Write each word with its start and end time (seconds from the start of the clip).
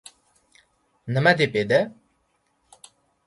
—Nima 1.17 1.33
deb 1.43 1.59
edi? 1.63 1.81